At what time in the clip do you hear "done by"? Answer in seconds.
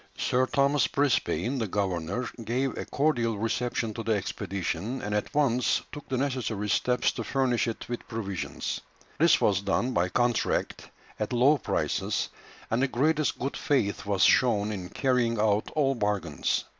9.61-10.09